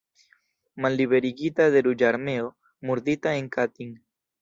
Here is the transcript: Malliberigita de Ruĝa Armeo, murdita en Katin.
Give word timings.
Malliberigita 0.85 1.69
de 1.77 1.85
Ruĝa 1.89 2.09
Armeo, 2.15 2.51
murdita 2.91 3.39
en 3.45 3.55
Katin. 3.59 3.97